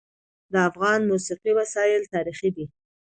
[0.51, 2.65] د افغان موسیقي وسایل تاریخي دي.